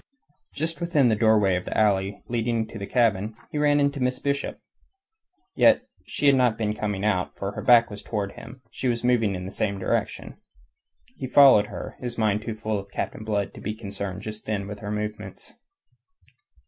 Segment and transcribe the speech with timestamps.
[0.55, 4.17] Just within the doorway of the alley leading to the cabin, he ran into Miss
[4.17, 4.59] Bishop.
[5.55, 8.87] Yet she had not been coming out, for her back was towards him, and she
[8.87, 10.41] was moving in the same direction.
[11.17, 14.67] He followed her, his mind too full of Captain Blood to be concerned just then
[14.67, 15.53] with her movements.